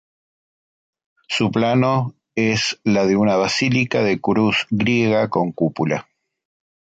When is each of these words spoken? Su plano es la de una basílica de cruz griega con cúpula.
Su 1.27 1.51
plano 1.51 2.15
es 2.33 2.79
la 2.83 3.05
de 3.05 3.15
una 3.15 3.35
basílica 3.35 4.01
de 4.01 4.19
cruz 4.19 4.65
griega 4.71 5.29
con 5.29 5.51
cúpula. 5.51 6.09